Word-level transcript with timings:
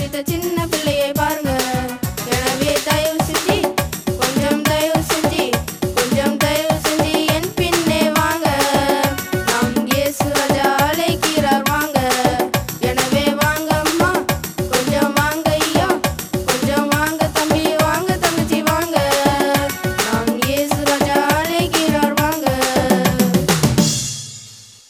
చేత 0.00 0.16
చిన్న 0.30 0.58
పిల్ల 0.64 1.11